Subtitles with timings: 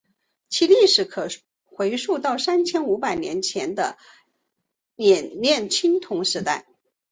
[0.49, 1.27] 其历史可
[1.63, 3.99] 回溯到三千五百多年前的
[4.95, 6.65] 冶炼青铜时代。